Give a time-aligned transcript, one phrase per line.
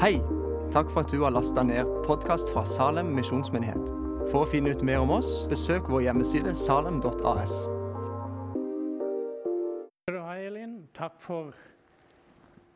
[0.00, 0.20] Hei!
[0.72, 3.86] Takk for at du har lasta ned podkast fra Salem misjonsmyndighet.
[4.28, 7.54] For å finne ut mer om oss, besøk vår hjemmeside salem.as.
[10.96, 11.56] Takk for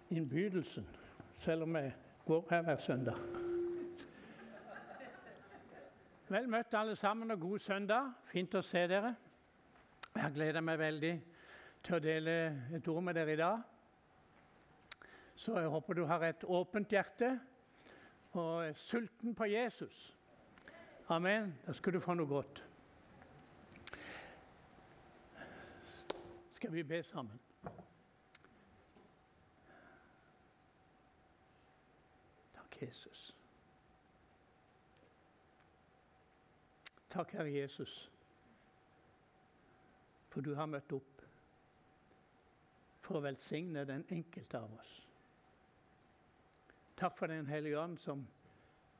[0.08, 0.86] innbydelsen,
[1.44, 1.92] selv om jeg
[2.24, 3.20] går her hver søndag.
[6.32, 8.14] Vel møtt, alle sammen, og god søndag.
[8.32, 9.12] Fint å se dere.
[10.16, 11.12] Jeg gleder meg veldig
[11.84, 12.38] til å dele
[12.80, 13.69] et ord med dere i dag.
[15.40, 17.30] Så jeg håper du har et åpent hjerte
[18.32, 20.16] og er sulten på Jesus.
[21.08, 21.54] Amen.
[21.66, 22.60] Da skal du få noe godt.
[26.50, 27.40] Skal vi be sammen?
[32.52, 33.34] Takk, Jesus.
[37.10, 38.10] Takk, Herre Jesus,
[40.28, 41.28] for du har møtt opp
[43.00, 44.99] for å velsigne den enkelte av oss.
[47.00, 48.26] Takk for Den hellige ånd som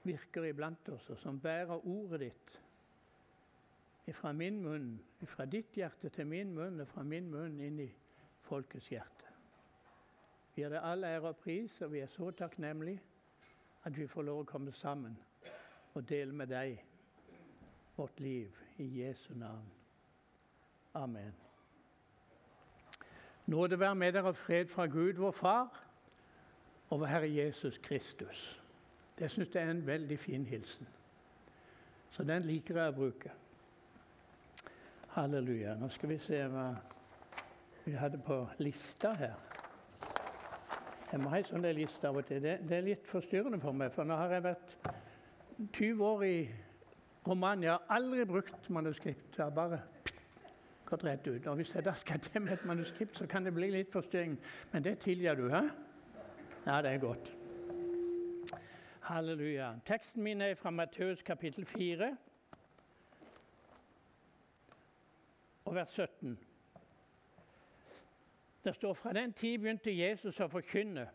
[0.03, 2.61] virker iblant oss, og som bærer ordet ditt
[4.17, 4.95] fra min munn,
[5.29, 7.91] fra ditt hjerte til min munn, og fra min munn inn i
[8.49, 9.29] folkets hjerte.
[10.55, 13.03] Vi gir deg all ære og pris, og vi er så takknemlige
[13.85, 15.15] at vi får lov å komme sammen
[15.95, 16.81] og dele med deg
[17.99, 19.69] vårt liv i Jesu navn.
[20.95, 21.37] Amen.
[23.47, 25.90] Nåde være med dere og fred fra Gud, vår Far,
[26.91, 28.61] og vår Herre Jesus Kristus.
[29.19, 30.89] Det syns jeg er en veldig fin hilsen.
[32.11, 33.33] Så den liker jeg å bruke.
[35.15, 35.77] Halleluja.
[35.79, 36.71] Nå skal vi se hva
[37.85, 39.37] vi hadde på lista her.
[41.11, 42.43] Jeg må ha en sånn liste av og til.
[42.43, 44.75] Det, det, er litt forstyrrende for meg, for nå har jeg vært
[45.77, 46.37] 20 år i
[47.27, 47.73] Romania.
[47.73, 49.37] Jeg har aldri brukt manuskript.
[49.37, 49.81] Jeg har bare
[50.87, 51.47] gått rett ut.
[51.47, 54.39] Og hvis jeg da skal til med et manuskript, så kan det bli litt forstyrring.
[54.73, 55.65] Men det tilgir du, hæ?
[56.67, 57.37] Ja, det er godt.
[59.03, 59.73] Halleluja.
[59.87, 62.17] Teksten min er fra Matteus kapittel 4
[65.65, 66.39] og vers 17.
[68.65, 71.07] Det står fra den tid begynte Jesus å forkynne.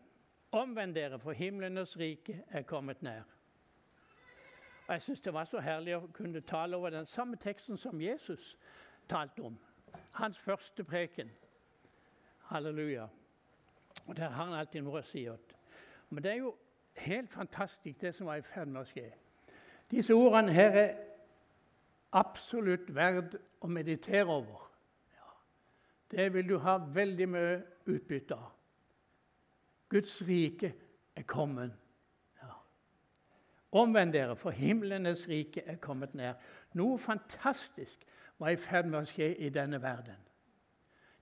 [0.51, 3.21] Omvend dere, for himlenes rike er kommet nær.
[4.87, 8.01] Og Jeg syns det var så herlig å kunne tale over den samme teksten som
[8.01, 8.57] Jesus
[9.09, 9.59] talte om.
[10.11, 11.29] Hans første preken.
[12.49, 13.07] Halleluja.
[14.05, 15.27] Og Der har han alltid noe å si.
[16.09, 16.55] Men det er jo
[16.95, 19.09] helt fantastisk, det som var i ferd med å skje.
[19.91, 20.93] Disse ordene her er
[22.15, 24.67] absolutt verd å meditere over.
[25.13, 25.31] Ja.
[26.11, 28.51] Det vil du ha veldig mye utbytte av.
[29.89, 30.73] Guds rike
[31.15, 31.73] er kommet.
[32.41, 32.53] Ja.
[33.71, 36.39] Omvend dere, for himlenes rike er kommet nær.
[36.73, 38.05] Noe fantastisk
[38.39, 40.24] var i ferd med å skje i denne verden.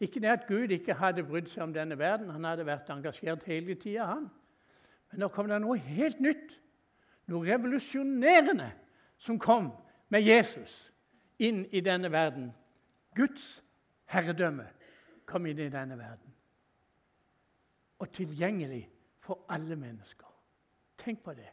[0.03, 3.46] Ikke det at Gud ikke hadde brydd seg om denne verden, han hadde vært engasjert
[3.47, 4.28] hele tida, han.
[5.12, 6.58] Men nå kom det noe helt nytt,
[7.31, 8.72] noe revolusjonerende,
[9.18, 9.72] som kom
[10.12, 10.74] med Jesus
[11.40, 12.52] inn i denne verden.
[13.16, 13.63] Guds
[14.12, 14.68] herredømme
[15.30, 16.36] kom inn i denne verden.
[18.03, 18.84] Og tilgjengelig
[19.24, 20.28] for alle mennesker.
[20.97, 21.50] Tenk på det.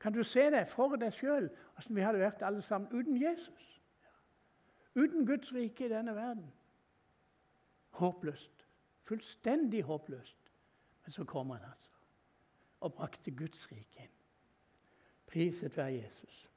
[0.00, 1.48] Kan du se det for deg sjøl,
[1.78, 3.78] åssen vi hadde vært alle sammen uten Jesus?
[4.98, 6.50] Uten Guds rike i denne verden.
[7.98, 8.66] Håpløst.
[9.08, 10.38] Fullstendig håpløst.
[11.04, 11.92] Men så kom han altså
[12.82, 14.14] og brakte Guds rike inn.
[15.30, 16.48] Priset være Jesus.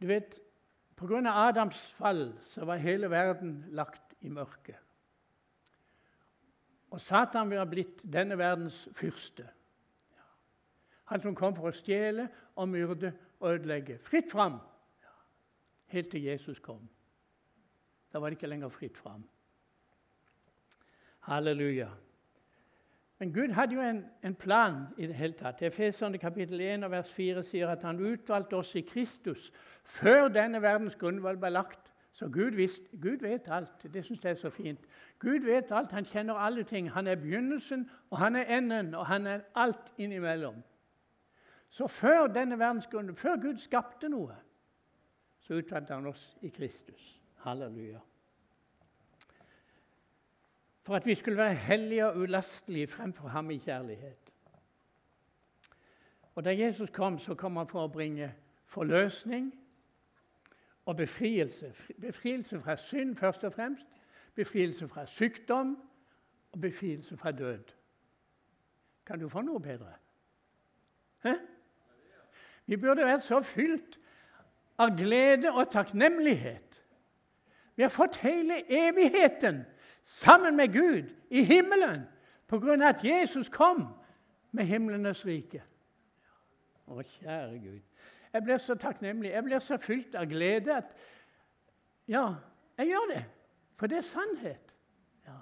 [0.00, 0.38] Du vet,
[0.96, 1.20] Pga.
[1.28, 4.78] Adams fall så var hele verden lagt i mørket.
[6.90, 9.48] Og Satan ville blitt denne verdens fyrste.
[11.10, 13.10] Han som kom for å stjele og myrde
[13.40, 13.98] og ødelegge.
[13.98, 14.60] Fritt fram!
[15.92, 16.86] Helt til Jesus kom.
[18.14, 19.24] Da var det ikke lenger fritt fram.
[21.20, 21.88] Halleluja.
[23.18, 25.62] Men Gud hadde jo en, en plan i det hele tatt.
[25.62, 29.52] Efeserne kapittel 1 og vers 4 sier at han utvalgte oss i Kristus
[29.82, 31.90] før denne verdens grunnvoll ble lagt.
[32.12, 33.86] Så Gud, visst, Gud vet alt.
[33.94, 34.86] Det syns jeg er så fint.
[35.18, 36.90] Gud vet alt, Han kjenner alle ting.
[36.90, 40.62] Han er begynnelsen, og han er enden, og han er alt innimellom.
[41.68, 44.36] Så før denne verdens grunnvalg, før Gud skapte noe,
[45.38, 47.23] så utvalgte han oss i Kristus.
[47.44, 47.98] Halleluja.
[50.82, 54.32] For at vi skulle være hellige og ulastelige fremfor ham i kjærlighet.
[56.34, 58.34] Og Da Jesus kom, så kom han for å bringe
[58.66, 59.52] forløsning
[60.86, 61.74] og befrielse.
[62.00, 63.86] Befrielse fra synd først og fremst,
[64.34, 65.76] befrielse fra sykdom
[66.52, 67.64] og befrielse fra død.
[69.06, 69.92] Kan du få noe bedre?
[71.22, 71.34] Hæ?
[72.66, 74.00] Vi burde vært så fylt
[74.78, 76.73] av glede og takknemlighet
[77.74, 79.64] vi har fått hele evigheten
[80.04, 82.02] sammen med Gud i himmelen
[82.52, 83.88] av at Jesus kom
[84.50, 85.62] med himlenes rike.
[86.86, 87.80] Å, kjære Gud.
[88.34, 89.30] Jeg blir så takknemlig.
[89.30, 90.94] Jeg blir så fylt av glede at
[92.06, 92.34] Ja,
[92.76, 93.24] jeg gjør det.
[93.80, 94.74] For det er sannhet.
[95.26, 95.38] Ja.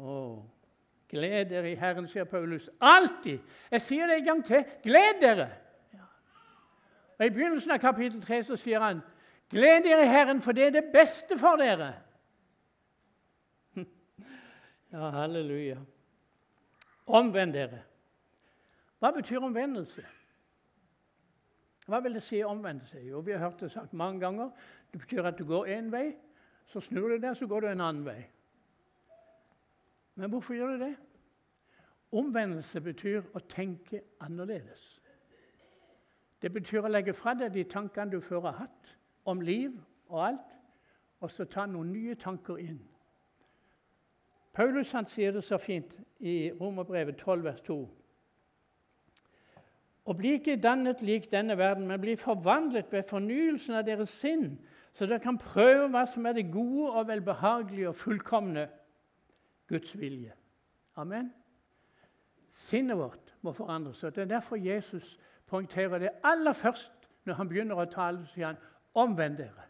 [0.00, 0.14] Å,
[1.12, 2.70] gled dere i Herren, sier Paulus.
[2.80, 3.42] Alltid!
[3.70, 4.64] Jeg sier det en gang til.
[4.82, 5.50] Gled dere!
[5.92, 6.08] Ja.
[7.18, 9.02] Og I begynnelsen av kapittel 3 så sier han,
[9.52, 11.92] gled dere i Herren, for det er det beste for dere.
[14.92, 15.78] Ja, halleluja.
[17.06, 17.78] Omvend dere.
[19.00, 20.04] Hva betyr omvendelse?
[21.88, 23.06] Hva vil det si å omvende seg?
[23.08, 24.52] Jo, Vi har hørt det sagt mange ganger.
[24.92, 26.12] Det betyr at du går én vei,
[26.68, 28.20] så snur du deg, så går du en annen vei.
[30.14, 30.94] Men hvorfor gjør du det?
[32.12, 34.84] Omvendelse betyr å tenke annerledes.
[36.42, 38.92] Det betyr å legge fra deg de tankene du før har hatt
[39.24, 39.74] om liv
[40.08, 40.56] og alt,
[41.20, 42.80] og så ta noen nye tanker inn.
[44.52, 47.78] Paulus han sier det så fint i Romerbrevet 12, vers 2.
[50.04, 54.58] Og bli ikke dannet lik denne verden, men bli forvandlet ved fornyelsen av deres sinn,
[54.92, 58.66] så dere kan prøve hva som er det gode og velbehagelige og fullkomne
[59.70, 60.34] Guds vilje.
[60.96, 61.30] Amen.
[62.52, 64.04] Sinnet vårt må forandres.
[64.04, 66.92] og Det er derfor Jesus poengterer det aller først
[67.24, 68.26] når han begynner å tale.
[68.26, 68.60] sier han,
[68.94, 69.68] Omvend dere.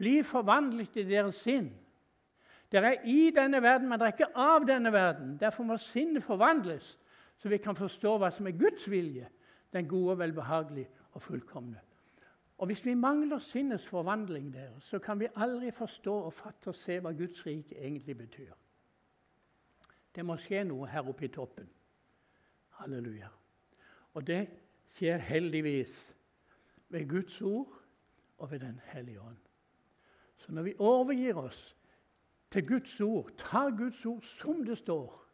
[0.00, 1.68] Bli forvandlet i deres sinn.
[2.72, 5.34] Dere er i denne verden, men dere er ikke av denne verden.
[5.40, 6.94] Derfor må sinnet forvandles,
[7.38, 9.28] så vi kan forstå hva som er Guds vilje,
[9.72, 11.80] den gode, velbehagelige og fullkomne.
[12.60, 16.74] Og Hvis vi mangler sinnets forvandling der, så kan vi aldri forstå og fatte og
[16.74, 18.52] se hva Guds rike egentlig betyr.
[20.14, 21.70] Det må skje noe her oppe i toppen.
[22.80, 23.30] Halleluja.
[24.14, 24.42] Og det
[24.92, 25.94] skjer heldigvis
[26.88, 27.79] ved Guds ord
[28.40, 29.36] og ved Den hellige ånd.
[30.36, 31.76] Så når vi overgir oss
[32.50, 33.30] til Guds ord.
[33.36, 35.26] Ta Guds ord som det står.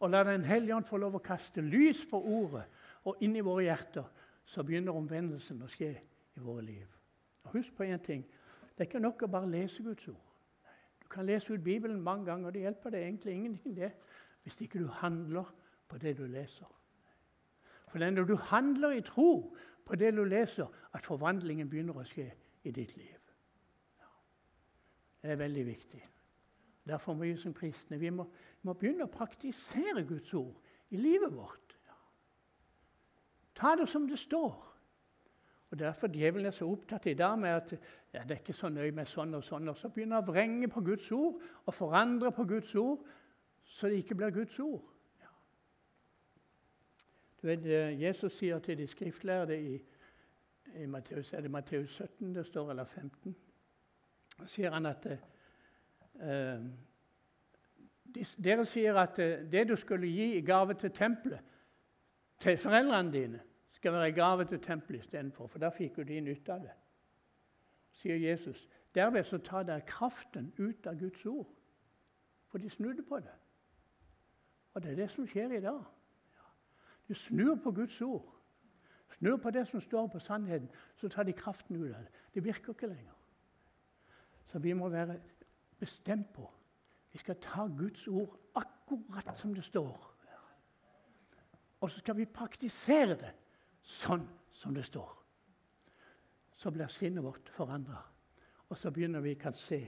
[0.00, 2.64] Og la Den hellige ånd få lov å kaste lys på ordet
[3.04, 4.06] og inn i våre hjerter.
[4.44, 5.92] Så begynner omvendelsen å skje
[6.36, 6.86] i våre liv.
[7.44, 8.24] Og Husk på én ting.
[8.24, 10.26] Det er ikke nok å bare lese Guds ord.
[11.02, 13.90] Du kan lese ut Bibelen mange ganger, det hjelper deg egentlig ingenting det,
[14.42, 15.50] hvis ikke du handler
[15.88, 16.68] på det du leser.
[17.90, 19.56] For når du handler i tro
[19.86, 22.28] på det du leser, at forvandlingen begynner å skje
[22.64, 23.16] i ditt liv.
[25.20, 26.00] Det er veldig viktig.
[26.86, 28.24] Derfor må vi som kristne vi må,
[28.62, 30.56] må begynne å praktisere Guds ord
[30.90, 31.76] i livet vårt.
[31.86, 31.96] Ja.
[33.54, 34.56] Ta det som det står.
[35.70, 37.72] Og Derfor djevelen er så opptatt i dag med at
[38.12, 39.68] ja, det er ikke så nøye med sånn og sånn.
[39.70, 43.04] Og så begynner han å vrenge på Guds ord og forandre på Guds ord,
[43.62, 44.82] så det ikke blir Guds ord.
[47.42, 49.78] Du vet, eh, Jesus sier til de skriftlærde i,
[50.82, 53.36] i Matteus, er det Matteus 17 det står, eller 15
[54.48, 56.64] sier han at eh,
[58.42, 61.40] Dere sier at eh, det du skulle gi i gave til tempelet,
[62.40, 63.40] til foreldrene dine,
[63.72, 66.74] skal være i gave til tempelet istedenfor, for da fikk jo de nytte av det.
[68.00, 68.66] Sier Jesus.
[68.94, 71.48] Derved så tar dere kraften ut av Guds ord,
[72.48, 73.36] for de snudde på det.
[74.74, 75.84] Og det er det som skjer i dag.
[77.10, 78.28] Du snur på Guds ord.
[79.18, 82.12] Snur på det som står på sannheten, så tar de kraften ut av det.
[82.34, 83.16] Det virker ikke lenger.
[84.46, 85.18] Så vi må være
[85.80, 86.46] bestemt på
[87.12, 90.06] vi skal ta Guds ord akkurat som det står.
[91.80, 93.32] Og så skal vi praktisere det
[93.82, 95.16] sånn som det står.
[96.54, 98.02] Så blir sinnet vårt forandra,
[98.68, 99.80] og så begynner vi å se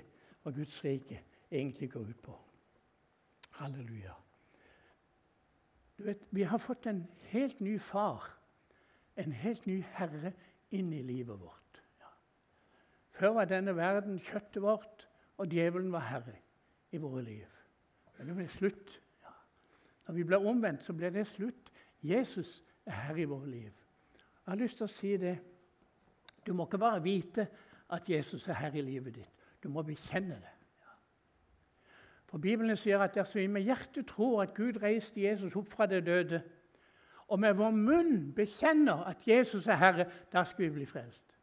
[0.42, 1.20] hva Guds rike
[1.52, 2.36] egentlig går ut på.
[3.60, 4.16] Halleluja.
[6.02, 8.24] Du vet, Vi har fått en helt ny far,
[9.16, 10.32] en helt ny herre,
[10.74, 11.78] inn i livet vårt.
[13.12, 15.04] Før var denne verden kjøttet vårt,
[15.38, 16.34] og djevelen var herre
[16.90, 17.46] i våre liv.
[18.16, 18.96] Men det ble slutt.
[19.22, 19.34] Ja.
[20.08, 21.70] Når vi ble omvendt, så ble det slutt.
[22.02, 23.70] Jesus er herre i våre liv.
[24.10, 25.36] Jeg har lyst til å si det.
[26.42, 27.46] Du må ikke bare vite
[27.94, 29.46] at Jesus er herre i livet ditt.
[29.62, 30.51] Du må bekjenne det.
[32.32, 35.84] For Bibelen sier at dersom vi med hjertet tror at Gud reiste Jesus opp fra
[35.86, 36.38] det døde,
[37.28, 41.36] og med vår munn bekjenner at Jesus er Herre, da skal vi bli frelst.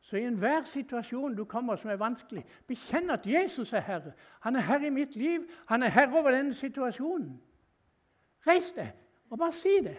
[0.00, 4.16] Så i enhver situasjon du kommer som er vanskelig, bekjenn at Jesus er Herre.
[4.40, 5.44] Han er Herre i mitt liv.
[5.68, 7.36] Han er Herre over denne situasjonen.
[8.46, 8.94] Reis deg
[9.28, 9.98] og bare si det.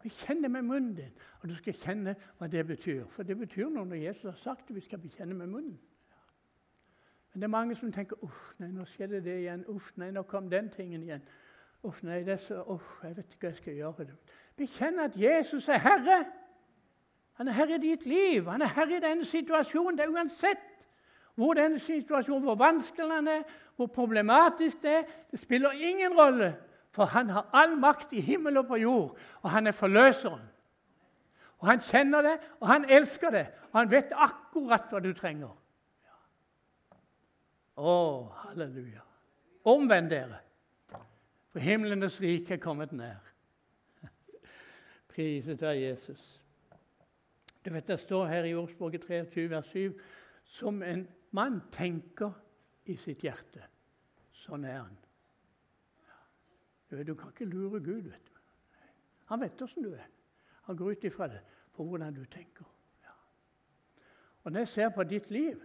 [0.00, 3.04] Bekjenn det med munnen din, og du skal kjenne hva det betyr.
[3.12, 4.76] For det betyr noe når Jesus har sagt det.
[4.80, 5.76] Vi skal bekjenne med munnen.
[7.34, 9.64] Men det er mange som tenker uff, nei, nå skjedde det igjen.
[9.66, 11.22] Uff, nei, nå kom den tingen igjen.
[11.82, 14.06] Uff, nei, det er så, uff, jeg vet ikke hva jeg skal gjøre.
[14.56, 16.20] Bekjenn at Jesus er Herre.
[17.34, 18.46] Han er herre i ditt liv.
[18.46, 19.98] Han er herre i denne situasjonen.
[19.98, 20.70] Det er uansett
[21.34, 23.40] Hvor denne situasjonen, hvor vanskelig den er,
[23.76, 26.52] hvor problematisk det er, det spiller ingen rolle.
[26.94, 30.40] For han har all makt i himmel og på jord, og han er forløseren.
[31.58, 35.50] Og Han kjenner det, og han elsker det, og han vet akkurat hva du trenger.
[37.76, 37.94] Å,
[38.44, 39.02] halleluja.
[39.64, 40.38] Omvend dere,
[41.50, 43.22] for himlenes rike er kommet nær.
[45.10, 46.24] Priset være Jesus.
[47.64, 50.00] Du vet, Det står her i Ordspråket 23, vers 7
[50.44, 52.34] som en mann tenker
[52.84, 53.64] i sitt hjerte.
[54.44, 54.96] Sånn er han.
[56.90, 58.10] Du, vet, du kan ikke lure Gud.
[58.10, 58.34] vet du.
[59.32, 60.06] Han vet åssen du er.
[60.68, 61.40] Han går ut ifra det
[61.72, 62.68] for hvordan du tenker.
[63.02, 63.14] Ja.
[64.44, 65.62] Og Når jeg ser på ditt liv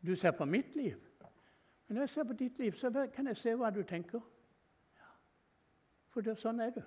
[0.00, 0.96] Du ser på mitt liv.
[1.90, 4.20] Men når jeg ser på ditt liv, så kan jeg se hva du tenker.
[6.14, 6.82] For det, sånn er du.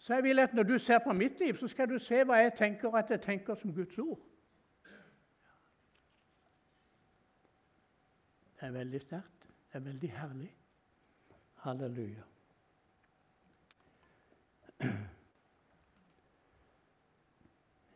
[0.00, 2.38] Så jeg vil at når du ser på mitt liv, så skal du se hva
[2.40, 4.22] jeg tenker at jeg tenker som Guds ord.
[8.56, 9.44] Det er veldig sterkt.
[9.68, 10.48] Det er veldig herlig.
[11.66, 12.24] Halleluja.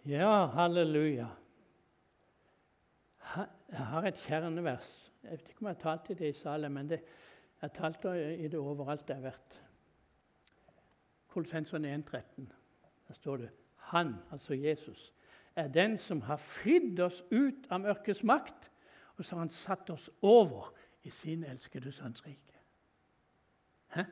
[0.06, 1.32] Ja, halleluja.
[3.70, 5.12] Jeg har et kjernevers.
[5.22, 7.74] Jeg vet ikke om jeg har talt i det i salen, men det, jeg har
[7.74, 9.62] talt i det overalt jeg har vært.
[11.28, 12.46] Kolossenserne 1,13.
[13.08, 13.50] Der står det
[13.90, 15.12] Han, altså Jesus,
[15.56, 18.70] er den som har fridd oss ut av mørkets makt,
[19.16, 22.54] og så har han satt oss over i sin elskede sønns rike.
[23.94, 24.02] Hæ?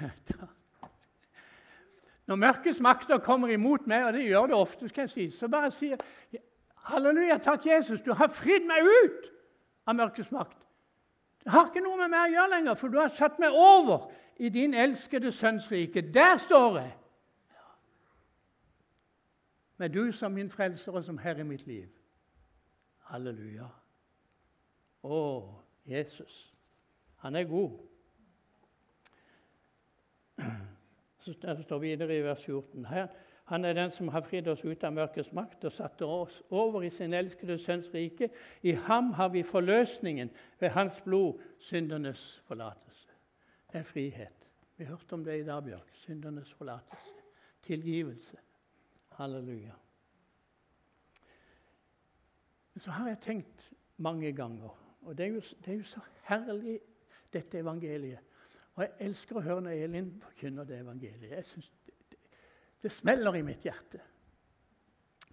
[2.26, 5.48] Når mørkets makter kommer imot meg, og det gjør det ofte, skal jeg si, så
[5.48, 5.96] bare sier
[6.88, 9.28] Halleluja, takk, Jesus, du har fridd meg ut
[9.86, 10.56] av mørkets makt.
[11.44, 14.10] Det har ikke noe med meg å gjøre lenger, for du har satt meg over
[14.40, 16.02] i din elskede sønns rike.
[16.14, 16.96] Der står jeg!
[19.80, 21.88] Med du som min frelser og som herre i mitt liv.
[23.08, 23.68] Halleluja.
[25.02, 25.20] Å,
[25.88, 26.50] Jesus.
[27.24, 27.78] Han er god.
[31.24, 32.84] Så står videre i vers 14.
[32.88, 33.08] Her,
[33.50, 36.84] han er den som har fridd oss ut av mørkets makt og satt oss over
[36.86, 38.28] i sin elskede Sønns rike.
[38.62, 40.30] I ham har vi forløsningen
[40.60, 43.10] ved hans blod, syndernes forlatelse.
[43.72, 44.46] Det er frihet.
[44.76, 45.90] Vi hørte om det i dag, Bjørk.
[46.04, 47.18] Syndernes forlatelse.
[47.66, 48.38] Tilgivelse.
[49.18, 49.74] Halleluja.
[52.76, 56.78] Så har jeg tenkt mange ganger, og det er jo, det er jo så herlig,
[57.32, 58.22] dette evangeliet.
[58.74, 61.34] Og jeg elsker å høre når Elin forkynner det evangeliet.
[61.34, 61.72] Jeg synes
[62.82, 64.00] det, smeller i mitt hjerte.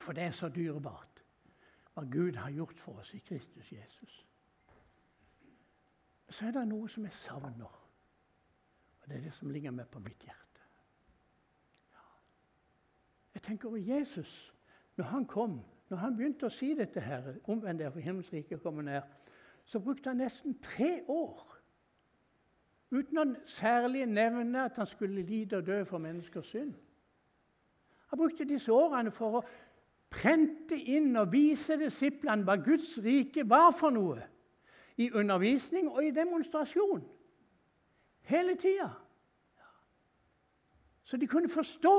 [0.01, 1.23] For det er så dyrebart
[1.97, 4.25] hva Gud har gjort for oss i Kristus Jesus.
[6.29, 7.79] Så er det noe som jeg savner.
[9.01, 10.67] Og Det er det som ligger meg på mitt hjerte.
[11.93, 12.05] Ja.
[13.33, 14.53] Jeg tenker over Jesus.
[14.97, 19.01] Når han kom, når han begynte å si dette her, omvend for himmelsriket kommer ned,
[19.65, 21.57] så brukte han nesten tre år
[22.91, 26.75] uten å særlig nevne at han skulle lide og dø for menneskers synd.
[28.07, 29.43] Han brukte disse årene for å
[30.09, 34.21] prente inn og vise disiplene hva Guds rike var for noe.
[34.97, 37.03] I undervisning og i demonstrasjon.
[38.27, 38.89] Hele tida.
[41.03, 41.97] Så de kunne forstå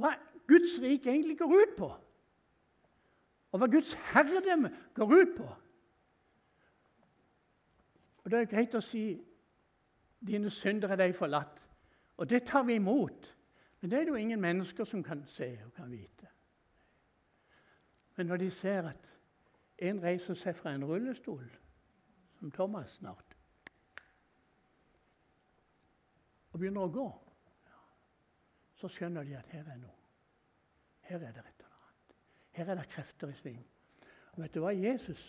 [0.00, 0.16] hva
[0.48, 1.92] Guds rike egentlig går ut på.
[3.52, 5.46] Og hva Guds herredømme går ut på.
[8.24, 9.22] Og Det er greit å si
[10.26, 11.68] 'dine synder er deg forlatt'.
[12.16, 13.35] Og det tar vi imot.
[13.86, 16.26] Men det er det jo ingen mennesker som kan se og kan vite.
[18.16, 19.12] Men når de ser at
[19.78, 21.44] en reiser seg fra en rullestol,
[22.38, 23.36] som Thomas snart,
[26.50, 27.04] og begynner å gå,
[28.74, 30.10] så skjønner de at her er noe.
[31.06, 32.16] Her er det et eller annet.
[32.58, 33.62] Her er det krefter i sving.
[34.32, 34.72] Og vet du hva?
[34.74, 35.28] Jesus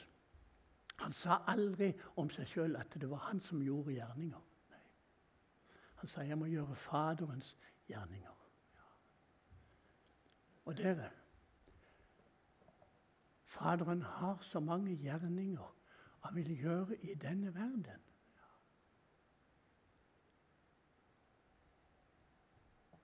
[1.04, 4.50] han sa aldri om seg sjøl at det var han som gjorde gjerninger.
[4.74, 4.82] Nei.
[6.02, 7.56] Han sa 'jeg må gjøre Faderens
[7.88, 8.37] gjerninger'.
[10.68, 11.10] Og dere
[13.44, 15.76] Faderen har så mange gjerninger
[16.24, 18.02] han vil gjøre i denne verden.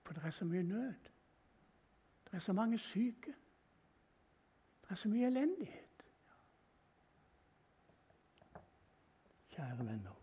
[0.02, 0.94] For det er så mye nød.
[2.24, 3.34] Det er så mange syke.
[4.82, 6.04] Det er så mye elendighet.
[9.50, 10.20] Kjære venner.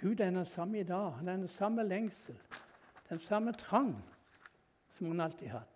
[0.00, 1.12] Gud er den samme i dag.
[1.12, 2.40] Han er den samme lengsel,
[3.08, 4.04] den samme trang
[4.96, 5.75] som han alltid har hatt.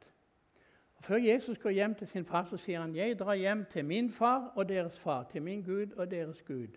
[1.01, 4.11] Før Jesus går hjem til sin far, så sier han, 'Jeg drar hjem til min
[4.11, 6.77] far og deres far', til min Gud og deres Gud.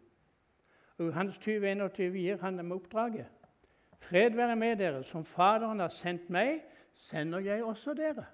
[0.97, 3.25] Og I Johannes 20, 21 gir han dem oppdraget.
[3.97, 5.03] Fred være med dere.
[5.03, 6.63] Som Faderen har sendt meg,
[6.93, 8.25] sender jeg også dere.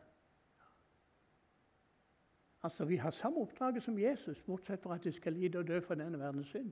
[2.64, 5.80] Altså, Vi har samme oppdraget som Jesus, bortsett fra at vi skal lide og dø
[5.80, 6.72] for denne verdens synd.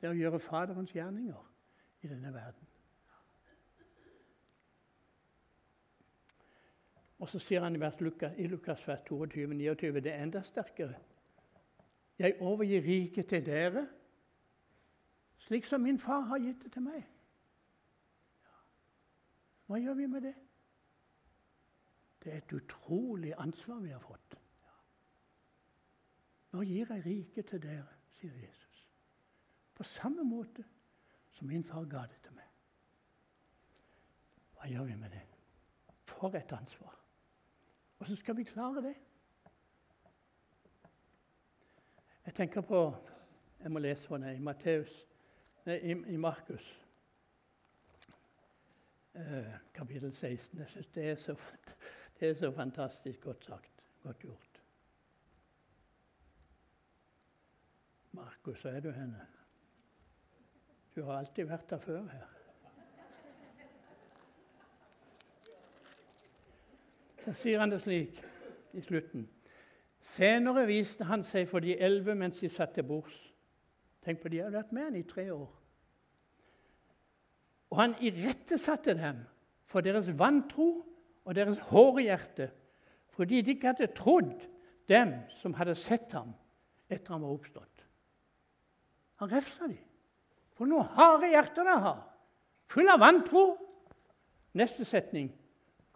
[0.00, 1.52] Det er å gjøre Faderens gjerninger
[2.02, 2.68] i denne verden.
[7.18, 10.94] Og så sier han i, Lukas, i Lukas 22, 29, det er enda sterkere.
[12.18, 13.86] Jeg overgir riket til dere,
[15.38, 17.04] slik som min far har gitt det til meg.
[19.66, 20.34] Hva gjør vi med det?
[22.24, 24.36] Det er et utrolig ansvar vi har fått.
[26.52, 28.84] Nå gir jeg riket til dere, sier Jesus.
[29.74, 30.64] På samme måte
[31.36, 32.52] som min far ga det til meg.
[34.56, 35.24] Hva gjør vi med det?
[36.06, 37.05] For et ansvar.
[37.98, 38.94] Og så skal vi klare det.
[42.26, 42.96] Jeg tenker på
[43.62, 44.92] Jeg må lese deg i Matteus,
[45.66, 46.66] nei, i, Markus,
[49.14, 50.60] eh, kapittel 16.
[50.60, 51.06] Jeg syns det,
[52.20, 53.82] det, er så fantastisk godt sagt.
[54.02, 54.60] Godt gjort.
[58.12, 59.26] Markus, så er du henne?
[60.94, 62.35] Du har alltid vært der før her.
[67.26, 68.20] Så sier han det slik
[68.78, 69.24] i slutten.
[70.06, 73.16] Senere viste han seg for de elleve mens de satt til bords.
[74.06, 75.48] Tenk på, de hadde vært med han i tre år.
[77.74, 79.24] Og han irettesatte dem
[79.66, 80.68] for deres vantro
[81.26, 82.46] og deres hårde hjerte,
[83.16, 84.46] fordi de ikke hadde trodd
[84.86, 86.30] dem som hadde sett ham
[86.86, 87.82] etter han var oppstått.
[89.18, 89.80] Han refsa dem.
[90.54, 91.98] For noe harde hjerter de har!
[92.70, 93.48] Full av vantro!
[94.56, 95.32] Neste setning.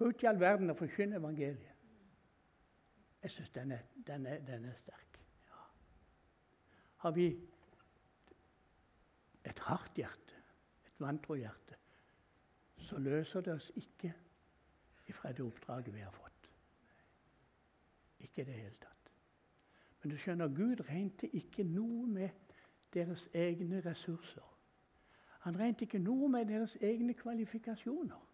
[0.00, 1.73] Gå ut i all verden og forkynne evangeliet.
[3.23, 3.73] Jeg syns den,
[4.07, 5.19] den, den, er sterk.
[5.49, 5.59] Ja.
[6.97, 7.26] Har vi
[9.45, 10.38] et hardt hjerte,
[10.87, 11.76] et vantrohjerte,
[12.76, 14.14] så løser det oss ikke
[15.07, 16.50] ifra det oppdraget vi har fått.
[18.19, 19.12] Ikke i det hele tatt.
[20.00, 22.57] Men du skjønner, Gud regnet ikke noe med
[22.94, 24.48] deres egne ressurser.
[25.44, 28.30] Han regnet ikke noe med deres egne kvalifikasjoner.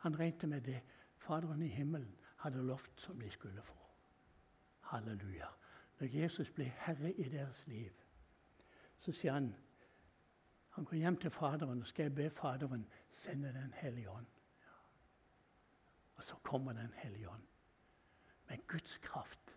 [0.00, 0.80] Han regnet med det
[1.20, 3.76] Faderen i himmelen hadde lovt som de skulle få.
[4.80, 5.46] Halleluja.
[6.00, 7.92] Når Jesus ble herre i deres liv,
[9.00, 9.54] så sier han
[10.70, 14.26] Han går hjem til Faderen og skal jeg be Faderen sende Den hellige ånd.
[16.14, 17.42] Og så kommer Den hellige ånd
[18.48, 19.56] med Guds kraft,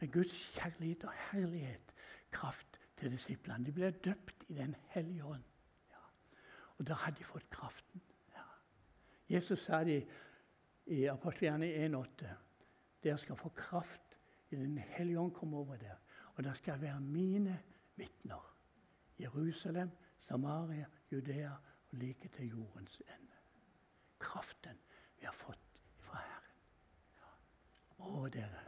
[0.00, 1.94] med Guds kjærlighet og herlighet,
[2.30, 3.66] kraft til disiplene.
[3.66, 5.42] De ble døpt i Den hellige ånd.
[6.78, 8.02] Og da hadde de fått kraften.
[9.28, 10.06] Jesus sa det
[10.86, 12.28] i Apostlene 1,8.:
[13.02, 14.18] Dere skal få kraft
[14.50, 15.96] i Den hellige ånd komme over der.
[16.34, 17.58] Og dere skal være mine
[17.96, 18.54] vitner.
[19.20, 21.50] Jerusalem, Samaria, Judea
[21.90, 23.36] og like til jordens ende.
[24.18, 24.78] Kraften
[25.18, 26.56] vi har fått fra Herren.
[27.98, 28.64] Å, dere.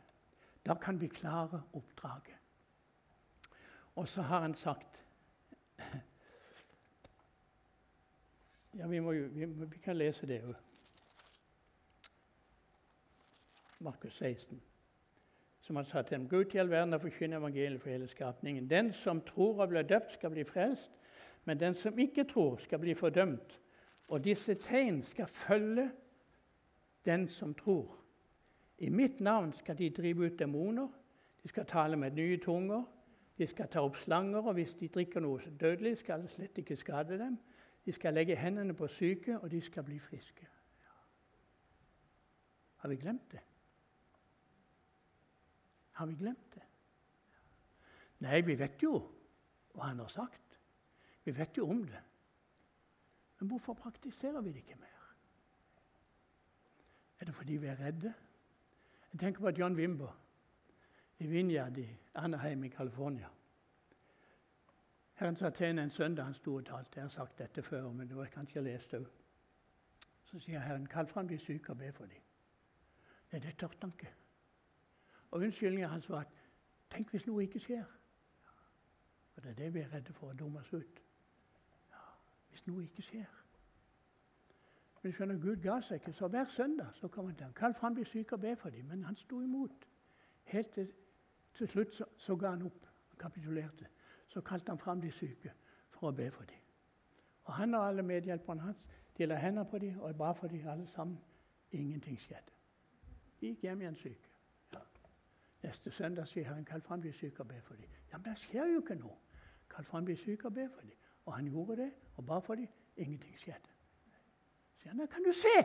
[0.67, 2.37] Da kan vi klare oppdraget.
[3.95, 5.05] Og så har han sagt
[8.79, 10.55] Ja, vi, må, vi, vi kan lese det òg.
[13.81, 14.61] Markus 16.
[15.61, 18.09] Som han sa til dem, Gå ut i all verden og forkynne evangeliet for hele
[18.09, 18.69] skapningen.
[18.71, 20.91] Den som tror og blir døpt, skal bli frelst,
[21.45, 23.59] men den som ikke tror, skal bli fordømt.
[24.09, 25.91] Og disse tegn skal følge
[27.05, 27.97] den som tror.
[28.79, 30.89] I mitt navn skal de drive ut demoner,
[31.43, 32.85] de skal tale med nye tunger,
[33.39, 36.77] de skal ta opp slanger, og hvis de drikker noe dødelig, skal det slett ikke
[36.77, 37.39] skade dem.
[37.85, 40.49] De skal legge hendene på syke, og de skal bli friske.
[42.77, 43.41] Har vi glemt det?
[45.91, 46.63] Har vi glemt det?
[48.25, 48.95] Nei, vi vet jo
[49.75, 50.57] hva han har sagt.
[51.25, 52.01] Vi vet jo om det.
[53.39, 55.01] Men hvorfor praktiserer vi det ikke mer?
[57.21, 58.15] Er det fordi vi er redde?
[59.13, 60.17] Jeg tenker på John Wimber
[61.19, 63.29] i Vinjard i Anaheim i California.
[65.21, 66.91] Herren sa til henne en søndag han sto og talte.
[66.95, 69.09] Jeg har sagt dette før, men det var kanskje jeg leste òg.
[70.25, 72.23] Så sier Herren, kall fram de syke og be for dem.
[73.33, 74.13] Nei, det han ikke.
[75.31, 76.41] Og unnskyldningen hans var at
[76.91, 77.85] tenk hvis noe ikke skjer.
[79.35, 81.05] For det er det vi er redde for å dumme oss ut.
[81.93, 82.09] Ja,
[82.49, 83.37] hvis noe ikke skjer.
[85.03, 87.53] Men skjønner, Gud ga seg ikke, så hver søndag så kom han til ham.
[87.61, 88.89] Kall fram de syke og be for dem.
[88.89, 89.85] Men han sto imot.
[90.45, 90.93] Helt til,
[91.55, 92.87] til slutt så, så ga han opp.
[93.11, 94.00] Han kapitulerte
[94.31, 95.53] så kalte han fram de syke
[95.91, 96.59] for å be for dem.
[97.45, 98.85] Og Han og alle medhjelperne hans
[99.19, 101.19] de la hender på dem og ba for dem alle sammen.
[101.73, 102.53] Ingenting skjedde.
[103.41, 104.31] De gikk hjem igjen syke.
[104.73, 104.81] Ja.
[105.63, 107.91] Neste søndag sier Herren kall fram de syke og be for dem.
[108.13, 109.19] Ja, Men det skjer jo ikke noe.
[109.71, 110.97] Kall fram de syke og be for dem.
[111.25, 112.69] Og han gjorde det og ba for dem.
[112.97, 113.77] Ingenting skjedde.
[114.77, 115.59] Sier han, da kan du se!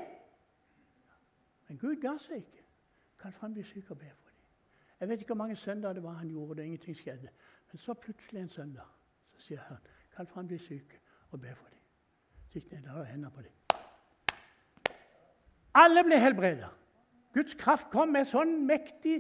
[1.68, 2.66] Men Gud ga seg ikke.
[3.18, 4.44] Kall fram de syke og be for dem.
[5.00, 7.30] Jeg vet ikke hvor mange søndager det var han gjorde det, ingenting skjedde.
[7.76, 8.84] Men så plutselig en søndag
[9.36, 9.80] så sier han,
[10.16, 10.96] kall fram de syke
[11.36, 11.80] og be for dem.
[12.54, 13.52] Gikk ned og hendene på dem.
[15.76, 16.70] Alle ble helbredet.
[17.36, 19.18] Guds kraft kom med sånn mektig,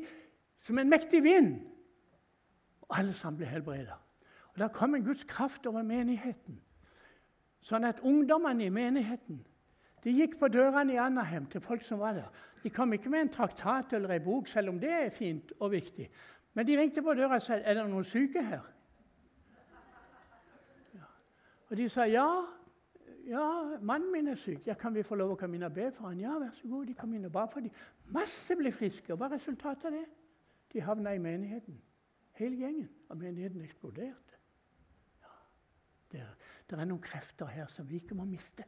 [0.63, 1.49] som en mektig vind.
[2.87, 3.97] Og alle sammen ble helbredet.
[4.53, 6.61] Og Da kom en Guds kraft over menigheten.
[7.59, 9.43] Sånn at ungdommene i menigheten
[10.05, 12.31] de gikk på dørene i Anaheim til folk som var der.
[12.63, 15.71] De kom ikke med en traktat eller en bok, selv om det er fint og
[15.71, 16.07] viktig.
[16.55, 18.63] Men de ringte på døra og sa er det noen syke her.
[20.95, 21.09] Ja.
[21.69, 22.27] Og de sa ja.
[23.25, 23.45] Ja,
[23.81, 24.67] mannen min er syk.
[24.67, 26.19] Ja, Kan vi få lov å komme inn og be for han?
[26.21, 26.85] Ja, vær så god.
[26.85, 27.73] De kom inn og ba for dem.
[28.13, 29.09] Masse ble friske.
[29.13, 30.05] Og hva er resultatet av det?
[30.71, 31.81] De havna i menigheten.
[32.35, 34.39] Hele gjengen Og menigheten eksploderte.
[35.23, 35.33] Ja,
[36.11, 36.23] det,
[36.69, 38.63] det er noen krefter her som vi ikke må miste.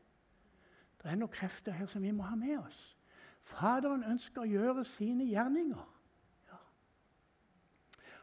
[0.97, 2.97] Det er noen krefter her som vi må ha med oss.
[3.47, 5.85] Faderen ønsker å gjøre sine gjerninger.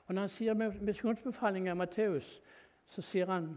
[0.07, 2.41] Og Når han sier misjonsbefalinger i Matteus,
[2.87, 3.55] så sier han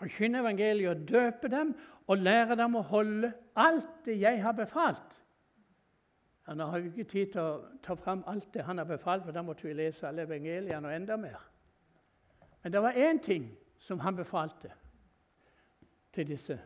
[0.00, 1.74] Forkynn evangeliet og døpe dem
[2.08, 5.16] og lære dem å holde alt det jeg har befalt.
[6.48, 9.36] Ja, nå har ikke tid til å ta fram alt det han har befalt, for
[9.36, 11.38] da måtte vi lese alle evangeliene og enda mer.
[12.62, 13.46] Men det var én ting
[13.78, 14.72] som han befalte
[16.12, 16.58] til disse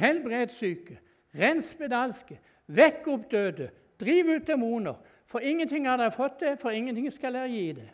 [0.00, 0.96] Helbred syke,
[1.36, 2.38] rens spedalske,
[2.72, 3.66] vekk opp døde,
[4.00, 4.96] driv ut demoner.
[5.30, 7.90] For ingenting har dere fått det, for ingenting skal dere gi det.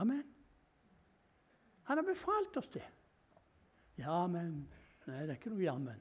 [0.00, 0.24] Amen.
[1.84, 2.86] Han har befalt oss det.
[4.00, 4.64] Ja, men
[5.04, 6.00] Nei, det er ikke noe jammen.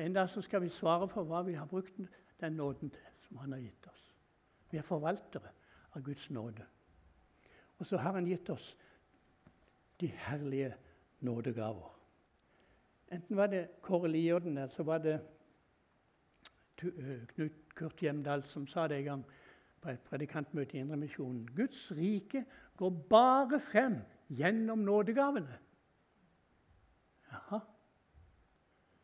[0.00, 1.98] En dag så skal vi svare for hva vi har brukt
[2.40, 4.04] den nåden til, som han har gitt oss.
[4.70, 5.52] Vi er forvaltere
[5.94, 6.66] av Guds nåde.
[7.78, 8.72] Og så har han gitt oss
[10.00, 10.72] de herlige
[11.20, 11.94] nådegaver.
[13.12, 15.20] Enten var det Kåre Lierden eller så var det
[16.80, 19.24] Knut Kurt Hjemdal som sa det en gang
[19.80, 21.46] på et predikantmøte i Indremisjonen.
[21.56, 22.44] Guds rike
[22.76, 25.58] går bare frem gjennom nådegavene.
[27.32, 27.60] Jaha.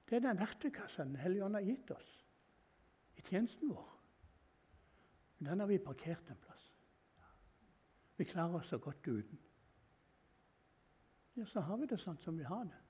[0.07, 2.13] Det er den verktøykassa Den hellige ånd har gitt oss
[3.17, 3.93] i tjenesten vår.
[5.39, 6.71] Den har vi parkert en plass.
[8.17, 9.39] Vi klarer oss så godt uten.
[11.37, 12.87] Ja, så har vi det sånn som vi har det.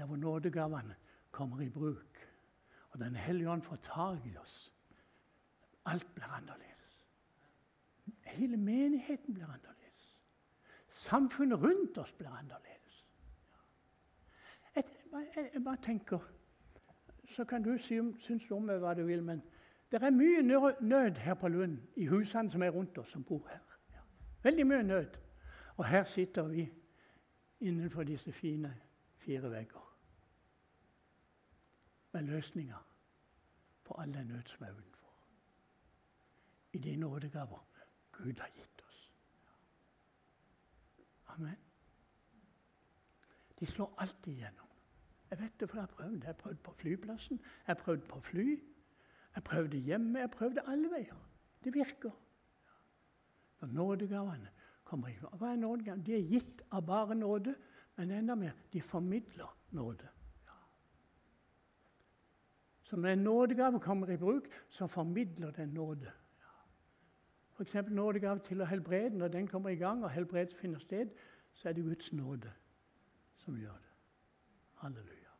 [0.00, 0.94] der hvor nådegavene
[1.30, 2.29] kommer i bruk,
[2.90, 4.72] og Den hellige ånd får tak i oss.
[5.84, 7.06] Alt blir annerledes.
[8.22, 10.18] Hele menigheten blir annerledes.
[10.88, 13.06] Samfunnet rundt oss blir annerledes.
[14.74, 16.18] Jeg, jeg, jeg bare tenker
[17.30, 19.42] Så kan du si synes du om meg hva du vil, men
[19.90, 20.42] det er mye
[20.80, 23.60] nød her på Lund, i husene som er rundt oss, som bor her.
[24.42, 25.18] Veldig mye nød.
[25.76, 26.72] Og her sitter vi
[27.60, 28.74] innenfor disse fine
[29.16, 29.89] fire vegger
[32.12, 32.86] med løsninger
[33.82, 35.12] for all den nød som er utenfor.
[36.72, 37.66] I de nådegaver
[38.12, 39.12] Gud har gitt oss.
[41.26, 41.56] Amen.
[43.60, 44.66] De slår alltid igjennom.
[45.30, 46.18] Jeg vet det, for jeg har prøvd.
[46.18, 48.62] Jeg har prøvd på flyplassen, jeg har prøvd på fly.
[49.34, 51.26] Jeg prøvde hjemme, jeg prøvde alle veier.
[51.64, 52.10] Det virker.
[53.60, 54.50] Når nådegavene
[54.84, 56.04] kommer i Hva er nådegavene?
[56.04, 57.54] De er gitt av bare nåde,
[57.96, 60.08] men enda mer de formidler nåde.
[62.90, 66.12] Så når en nådegave kommer i bruk, så formidler den nåde.
[67.54, 67.74] F.eks.
[67.74, 69.18] nådegave til å helbrede.
[69.18, 71.12] Når den kommer i gang, og helbredelse finner sted,
[71.54, 72.50] så er det Guds nåde
[73.38, 73.92] som gjør det.
[74.80, 75.34] Halleluja.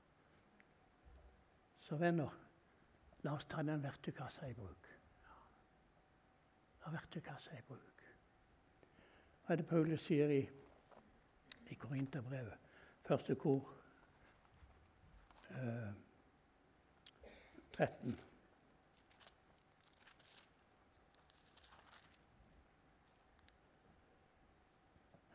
[1.81, 2.37] Så venner,
[3.23, 4.87] la oss ta den verktøykassa i bruk.
[6.85, 8.05] La verktøykassa i bruk.
[9.43, 10.45] Hva er det Paulus sier i,
[11.67, 12.71] i Korinterbrevet,
[13.09, 13.75] første kor?
[15.51, 15.91] Uh,
[17.81, 18.21] 13.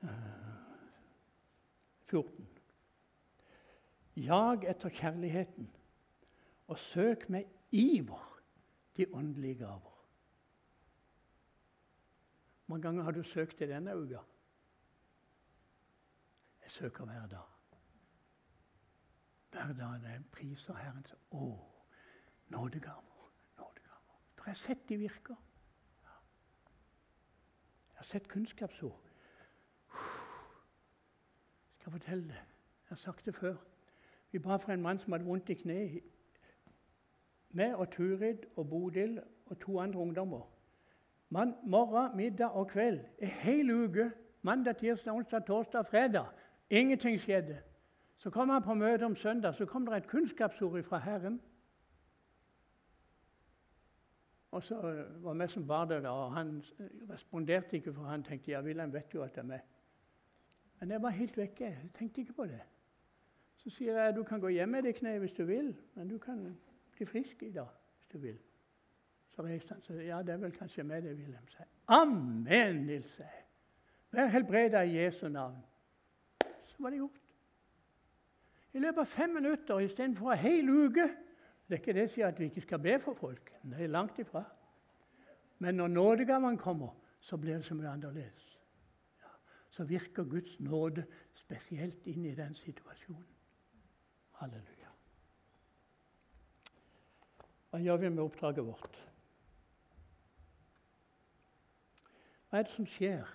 [0.04, 0.10] Uh,
[2.06, 2.48] 14.
[4.16, 5.72] Jag etter kjærligheten,
[6.68, 8.40] og søk med iver
[8.98, 9.96] de åndelige gaver.
[12.66, 14.20] Hvor mange ganger har du søkt i denne uka?
[16.62, 17.50] Jeg søker hver dag.
[19.52, 21.06] Hver dag jeg priser Herren.
[21.32, 21.75] Å,
[22.48, 23.32] Nådegaver.
[23.58, 24.22] nådegaver.
[24.36, 25.36] For jeg har sett de virker.
[27.90, 29.02] Jeg har sett kunnskapsord.
[29.92, 32.34] Jeg skal fortelle det.
[32.34, 33.56] Jeg har sagt det før.
[34.32, 36.04] Vi ba for en mann som hadde vondt i kneet.
[37.50, 40.52] Meg og Turid og Bodil og to andre ungdommer.
[41.30, 43.00] Man, morgen, middag og kveld.
[43.20, 44.12] En hel uke.
[44.42, 46.26] Mandag, tirsdag, onsdag, torsdag, fredag.
[46.70, 47.62] Ingenting skjedde.
[48.18, 51.42] Så kom han på møte om søndag, så kom det et kunnskapsord fra Herren.
[54.56, 54.78] Og så
[55.20, 56.64] var vi som bar det, og han
[57.10, 59.66] responderte ikke, for han tenkte ja, Wilhelm vet jo at det er meg.
[60.80, 61.66] Men jeg var helt vekke.
[61.66, 62.62] Jeg tenkte ikke på det.
[63.60, 66.18] Så sier jeg du kan gå hjem med det kneet hvis du vil, men du
[66.24, 66.40] kan
[66.96, 68.38] bli frisk i dag hvis du vil.
[69.36, 70.00] Så reiste han seg.
[70.08, 71.68] Ja, det er vel kanskje meg, det, Wilhelm sier.
[71.92, 73.20] Amen, Nils.
[74.16, 75.60] Vær helbreda i Jesu navn.
[76.72, 77.20] Så var det gjort.
[78.72, 81.12] I løpet av fem minutter istedenfor en hel uke.
[81.68, 83.50] Det er ikke det jeg sier at vi ikke skal be for folk.
[83.64, 84.44] Nei, langt ifra.
[85.60, 88.60] Men når nådegavene kommer, så blir det så mye annerledes.
[89.22, 89.32] Ja,
[89.70, 93.26] så virker Guds nåde spesielt inn i den situasjonen.
[94.32, 94.92] Halleluja.
[97.70, 99.00] Hva gjør vi med oppdraget vårt?
[102.50, 103.34] Hva er det som skjer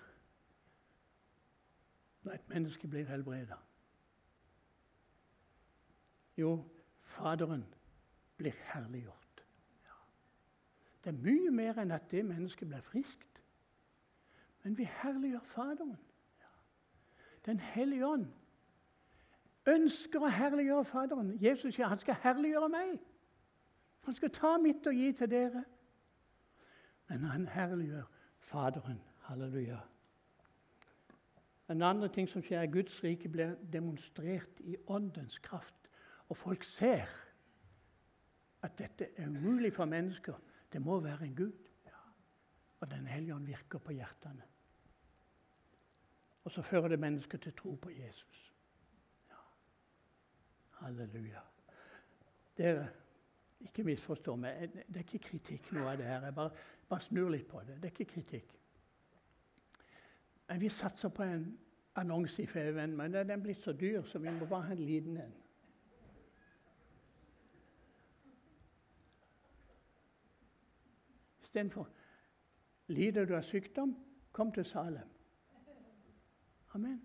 [2.23, 3.59] når et menneske blir helbreda?
[6.37, 6.55] Jo,
[7.11, 7.65] Faderen
[8.41, 9.43] blir herliggjort.
[9.85, 9.97] Ja.
[11.03, 13.41] Det er mye mer enn at det mennesket blir friskt.
[14.63, 15.97] Men vi herliggjør Faderen.
[16.41, 16.53] Ja.
[17.45, 18.27] Den hellige ånd
[19.69, 21.35] ønsker å herliggjøre Faderen.
[21.41, 22.97] Jesus sier han skal herliggjøre meg.
[24.07, 25.63] Han skal ta mitt og gi til dere.
[27.09, 28.09] Men han herliggjør
[28.51, 29.01] Faderen.
[29.27, 29.79] Halleluja.
[31.69, 35.75] En annen ting som skjer, er Guds rike blir demonstrert i åndens kraft.
[36.27, 37.07] Og folk ser
[38.61, 40.33] at dette er umulig for mennesker.
[40.73, 41.53] Det må være en Gud.
[41.85, 42.01] Ja.
[42.79, 44.43] Og Den hellige ånd virker på hjertene.
[46.43, 48.53] Og så fører det mennesker til tro på Jesus.
[50.81, 51.39] Halleluja.
[52.57, 52.87] Dere,
[53.61, 54.71] ikke misforstå meg.
[54.87, 56.25] Det er ikke kritikk noe av det her.
[56.25, 57.77] Jeg bare, bare snur litt på det.
[57.77, 58.55] Det er ikke kritikk.
[60.47, 61.45] Men vi satser på en
[61.95, 64.85] annonse i Feven, men den er blitt så dyr, så vi må bare ha en
[64.85, 65.37] liten en.
[71.51, 71.89] Istedenfor
[72.87, 73.97] lider du av sykdom,
[74.31, 75.07] kom til Salem.
[76.73, 77.01] Amen.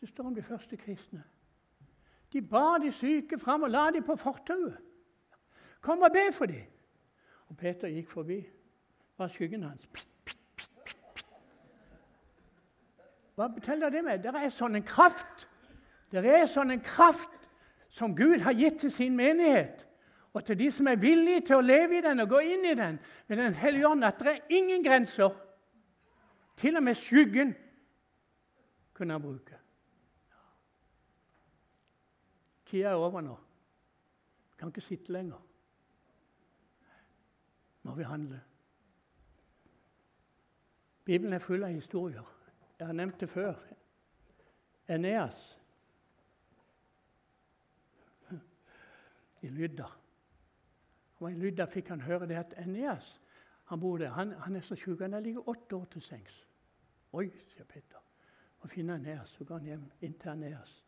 [0.00, 1.24] Det står om de første kristne.
[2.32, 4.78] De bar de syke fram og la dem på fortauet.
[5.80, 6.64] Kom og be for dem.
[7.48, 8.38] Og Peter gikk forbi.
[9.18, 9.86] Var skyggen hans.
[9.86, 10.72] Pst, pst, pst,
[13.34, 14.22] Hva forteller det med?
[14.24, 15.48] Det er sånn en kraft.
[16.10, 17.50] Det er sånn en kraft
[17.88, 19.87] som Gud har gitt til sin menighet.
[20.38, 22.74] Og til de som er villige til å leve i den og gå inn i
[22.78, 25.34] den med Den hellige ånd, at det er ingen grenser.
[26.56, 27.56] Til og med skyggen
[28.94, 29.58] kunne han bruke.
[32.70, 33.34] Tida er over nå.
[34.52, 35.42] Vi kan ikke sitte lenger.
[37.82, 38.40] Må vi handle.
[41.04, 42.34] Bibelen er full av historier.
[42.78, 43.56] Jeg har nevnt det før.
[44.88, 45.58] Eneas
[49.42, 49.88] i Lydda.
[51.18, 53.20] Og I Lydda fikk han høre det at Eneas
[53.68, 54.10] han bor der.
[54.16, 55.00] Han, han er så sjuk.
[55.00, 56.46] Han ligger åtte år til sengs.
[57.12, 58.00] Oi, sier Peter.
[58.60, 59.28] Og finner Eneas.
[59.28, 60.78] Så går han hjem inn til Eneas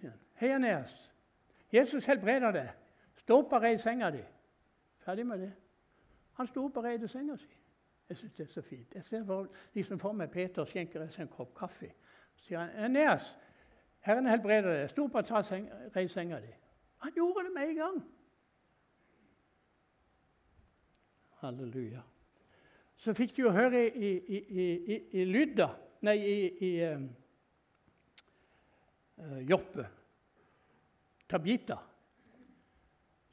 [0.00, 0.20] sier han.
[0.34, 1.12] 'Hei, Eneas.
[1.72, 2.70] Jesus helbreder deg.
[3.16, 4.24] Stå opp og rei senga di.'
[4.98, 5.52] Ferdig med det.
[6.32, 7.56] Han sto opp og reide senga si.
[8.08, 8.94] Jeg syns det er så fint.
[8.94, 11.92] Jeg ser for, liksom for meg Peter skjenker seg en kopp kaffe.
[12.34, 13.36] Så sier han, 'Eneas,
[14.00, 14.90] Herren helbreder deg.
[14.90, 15.24] Stå opp og
[15.96, 16.56] reis senga di.'
[16.98, 18.04] Han gjorde det med en gang.
[21.40, 22.00] Halleluja.
[23.00, 25.68] Så fikk de jo høre i, i, i, i Lydda
[26.00, 26.16] Nei,
[26.64, 26.70] i,
[29.20, 29.84] uh, Joppe.
[31.28, 31.76] Tabita,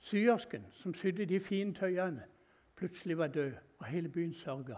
[0.03, 2.25] syersken som sydde de fine tøyene,
[2.75, 4.75] plutselig var død, og hele byen sørga.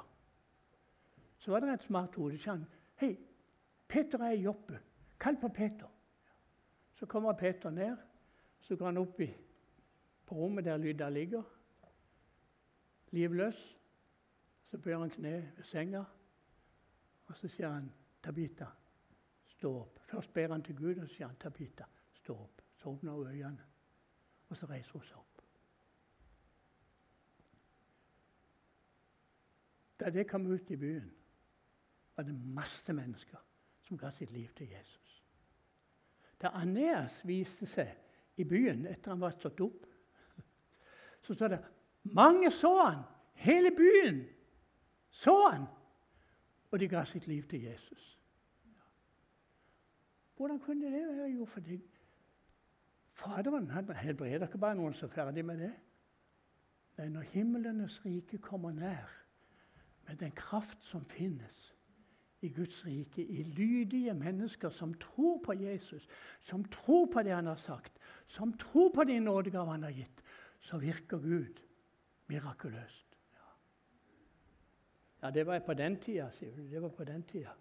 [1.39, 2.37] Så var det et smart hode.
[2.37, 2.65] som
[2.95, 3.17] 'Hei,
[3.87, 4.79] Peter er i Joppe.
[5.19, 5.91] Kall på Peter.'
[6.93, 7.97] Så kommer Peter ned.
[8.61, 9.33] Så går han opp i,
[10.25, 11.43] på rommet der Lydda ligger,
[13.11, 13.77] livløs.
[14.63, 16.03] Så bøyer han kne ved senga,
[17.25, 17.91] og så sier han,
[18.21, 18.65] 'Tabita,
[19.45, 22.61] stå opp.' Først ber han til Gud, og så sier han, 'Tabita, stå opp'.
[22.75, 23.65] Så åpner hun øynene,
[24.49, 25.41] og så reiser hun seg opp.
[29.99, 31.11] Da det kom ut i byen,
[32.15, 33.37] var det masse mennesker
[33.81, 35.23] som ga sitt liv til Jesus.
[36.41, 37.95] Da Aneas viste seg
[38.39, 39.85] i byen etter han var stått opp,
[41.25, 41.59] så står det
[42.13, 43.03] mange så han.
[43.33, 44.25] Hele byen
[45.09, 45.65] så han.
[46.71, 48.19] Og de ga sitt liv til Jesus.
[50.37, 51.31] Hvordan kunne det være?
[51.35, 51.81] Jo, fordi
[53.19, 55.73] Faderen helbreder ikke bare noen som er ferdig med det.
[56.99, 59.09] Er når himlenes rike kommer nær,
[60.07, 61.73] med den kraft som finnes
[62.41, 66.07] i Guds rike, i lydige mennesker som tror på Jesus,
[66.39, 70.23] som tror på det han har sagt, som tror på de nådegaver han har gitt,
[70.59, 71.59] så virker Gud
[72.29, 73.17] mirakuløst.
[73.33, 73.49] Ja,
[75.21, 76.63] ja det var på den tida, sier du.
[76.69, 77.55] Det var på den tida.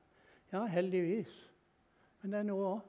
[0.52, 1.34] Ja, heldigvis.
[2.22, 2.80] Men det er nå òg.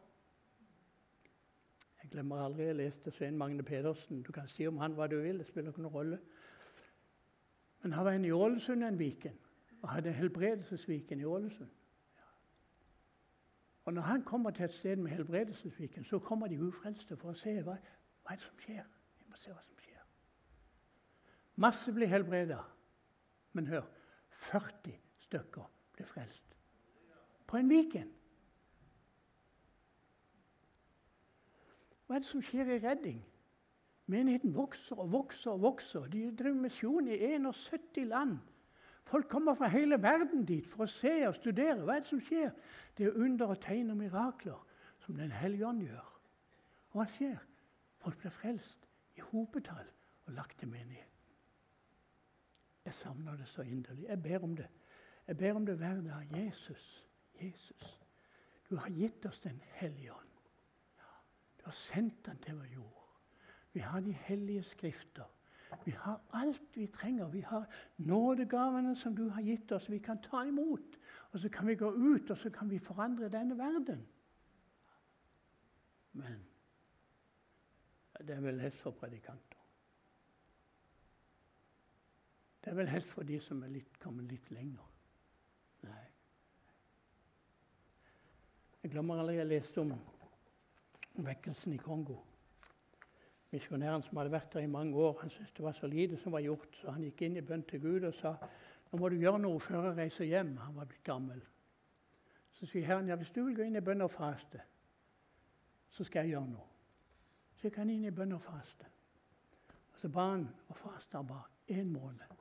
[2.03, 4.23] Jeg glemmer aldri jeg leste Svein Magne Pedersen.
[4.23, 6.19] Du kan si om han hva du vil, det spiller ikke noen rolle.
[7.83, 9.35] Men han var en i Ålesund en Viken,
[9.81, 11.69] og hadde helbredelsesviken i Ålesund.
[13.89, 17.33] Og Når han kommer til et sted med helbredelsesviken, så kommer de ufrelste for å
[17.33, 17.73] se hva,
[18.21, 18.83] hva er det som skjer.
[19.17, 19.88] Vi må se hva som skjer.
[21.59, 22.61] Masse blir helbreda.
[23.53, 23.83] Men hør
[24.29, 24.95] 40
[25.25, 26.55] stykker blir frelst.
[27.47, 28.07] På en Viken.
[32.05, 33.19] Hva er det som skjer i Redding?
[34.09, 36.07] Menigheten vokser og vokser og vokser.
[36.09, 38.39] De driver misjon i 71 land.
[39.09, 41.83] Folk kommer fra hele verden dit for å se og studere.
[41.83, 42.49] Hva er det som skjer?
[42.97, 44.57] Det er under og tegn og mirakler
[45.03, 46.09] som Den hellige ånd gjør.
[46.93, 47.37] Og hva skjer?
[47.99, 49.87] Folk blir frelst i hopetall
[50.25, 51.08] og lagt til menigheten.
[52.85, 54.05] Jeg savner det så inderlig.
[54.07, 54.67] Jeg ber om det.
[55.27, 56.45] Jeg ber om det hver dag.
[56.45, 57.07] Jesus,
[57.41, 57.99] Jesus,
[58.69, 60.29] du har gitt oss Den hellige ånd.
[61.59, 63.09] Du har sendt den til vår jord.
[63.73, 65.35] Vi har de hellige skrifter.
[65.85, 67.27] Vi har alt vi trenger.
[67.27, 67.65] Vi har
[67.97, 69.89] nådegavene som du har gitt oss.
[69.89, 70.97] Vi kan ta imot.
[71.31, 74.07] Og så kan vi gå ut og så kan vi forandre denne verden.
[76.11, 76.45] Men
[78.19, 79.48] det er vel helst for predikanter.
[82.63, 84.87] Det er vel helst for de som er litt, kommet litt lenger.
[85.87, 86.05] Nei.
[88.83, 89.93] Jeg glemmer aldri jeg leste om
[91.25, 92.17] vekkelsen i Kongo.
[93.51, 96.35] Misjonæren som hadde vært der i mange år, han syntes det var så lite som
[96.35, 98.35] var gjort, så han gikk inn i bønn til Gud og sa
[98.89, 100.55] nå må du gjøre noe før jeg reiser hjem.
[100.63, 101.41] Han var blitt gammel.
[102.57, 104.61] Så sier Herren ja, hvis du vil gå inn i bønn og faste,
[105.93, 106.65] så skal jeg gjøre noe.
[107.57, 108.89] Så gikk han inn i bønn og faste.
[109.93, 112.38] Og så ba han og fasta bare én måned.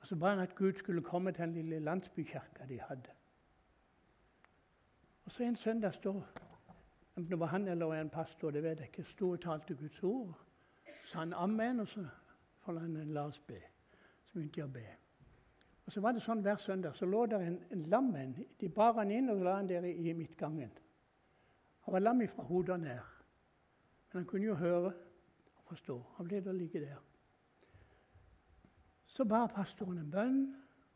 [0.00, 3.10] Og så ba han at Gud skulle komme til den lille landsbykirka de hadde.
[5.24, 6.26] Og så en søndag står
[7.16, 9.04] enten det var han eller en pastor, det vet jeg ikke.
[9.04, 10.38] Sto og talte Guds ord.
[11.04, 12.06] Sa han amen, og så
[12.58, 13.58] foldet han la oss be.
[14.24, 14.84] Så begynte jeg å be.
[15.86, 18.34] Og så var det sånn Hver søndag så lå der en, en lam en.
[18.60, 20.70] De bar han inn og la han der i midtgangen.
[21.86, 23.14] Han var lam fra hodet og ned.
[24.12, 25.96] Men han kunne jo høre og forstå.
[26.16, 27.07] Han ble da ligge der.
[29.18, 30.42] Så ba pastoren en bønn,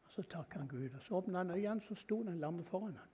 [0.05, 0.93] og så takket han Gud.
[0.95, 3.09] Og Så åpnet han øynene, så sto den lamme foran ham.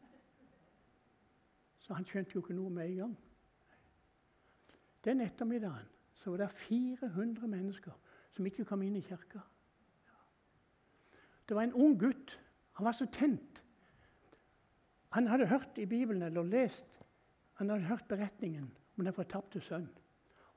[1.78, 3.14] Så han skjønte jo ikke noe med en gang.
[5.04, 7.96] Den ettermiddagen så var det 400 mennesker
[8.30, 9.40] som ikke kom inn i kirka.
[11.48, 12.36] Det var en ung gutt.
[12.76, 13.64] Han var så tent.
[15.16, 17.00] Han hadde hørt i Bibelen eller lest
[17.54, 18.68] han hadde hørt beretningen
[18.98, 19.88] om den fortapte sønn.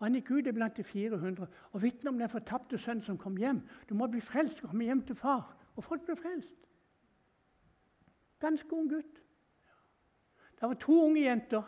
[0.02, 3.62] Han gikk ut blant de 400 og vitnet om den fortapte sønnen som kom hjem.
[3.90, 5.52] Du må bli frelst og komme hjem til far.
[5.76, 6.58] Og folk ble frelst.
[8.42, 9.22] Ganske ung gutt.
[10.58, 11.62] Det var to unge jenter.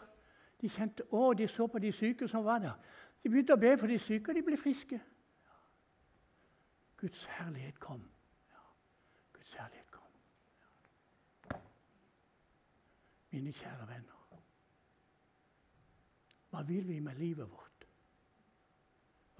[0.61, 2.75] De kjente, å, de så på de syke som var der.
[3.23, 4.99] De begynte å be for de syke, og de ble friske.
[6.97, 8.01] Guds herlighet kom.
[8.51, 8.63] Ja,
[9.33, 10.13] Guds herlighet kom.
[11.51, 11.59] Ja.
[13.31, 14.23] Mine kjære venner.
[16.53, 17.62] Hva vil vi med livet vårt?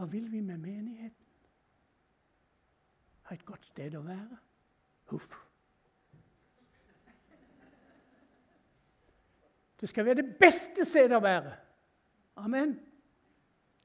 [0.04, 1.26] Hva vil vi med menigheten?
[3.22, 4.38] Ha et godt sted å være?
[5.14, 5.38] Huff.
[9.80, 11.54] Det skal være det beste stedet å være.
[12.36, 12.74] Amen.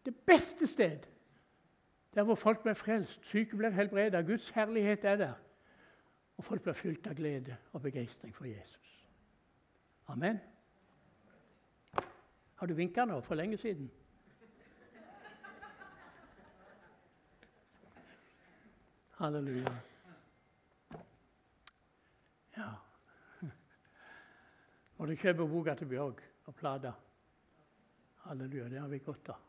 [0.03, 1.07] Det beste sted.
[2.15, 5.39] Der hvor folk blir frelst, syke blir helbredet, Guds herlighet er der.
[6.35, 9.07] Og folk blir fylt av glede og begeistring for Jesus.
[10.11, 10.43] Amen.
[12.59, 13.87] Har du vinka nå for lenge siden?
[19.19, 19.71] Halleluja.
[22.57, 22.69] Ja.
[24.99, 26.93] Må du kjøpe boka til Bjørg og plata.
[28.29, 29.41] Halleluja, det har vi godt av.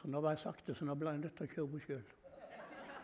[0.00, 1.82] Så nå var jeg sagt det, så nå ble jeg nødt til å kjøre på
[1.84, 2.08] sjøl.